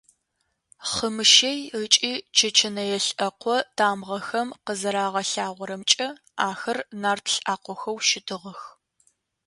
Хъымыщэй 0.91 1.59
ыкӏи 1.81 2.13
чэчэнэе 2.35 2.97
лӏэкъо 3.07 3.55
тамыгъэхэм 3.77 4.49
къызэрагъэлъагъорэмкӏэ, 4.65 6.07
ахэр 6.47 6.77
нарт 7.01 7.25
лӏакъохэу 7.35 7.97
щытыгъэх. 8.07 8.61